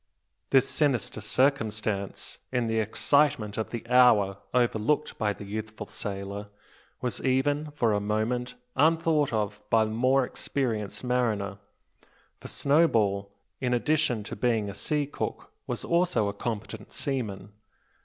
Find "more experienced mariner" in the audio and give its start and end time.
9.91-11.59